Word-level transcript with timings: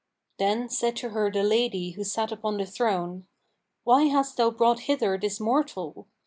Then 0.39 0.67
said 0.67 0.95
to 0.95 1.09
her 1.09 1.29
the 1.29 1.43
lady 1.43 1.91
who 1.91 2.03
sat 2.03 2.31
upon 2.31 2.57
the 2.57 2.65
throne, 2.65 3.27
'Why 3.83 4.05
hast 4.05 4.35
thou 4.37 4.49
brought 4.49 4.79
hither 4.89 5.15
this 5.15 5.39
mortal?' 5.39 6.07